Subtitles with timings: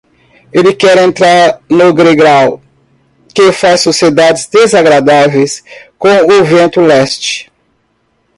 [0.51, 2.59] Ele quer entrar no gregal,
[3.35, 5.63] que faz sociedades desagradáveis
[5.99, 7.51] com o vento leste.